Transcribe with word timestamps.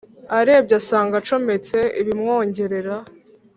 arebye 0.37 0.73
asanga 0.81 1.13
acometse 1.21 1.77
ibimwongerera 2.01 2.95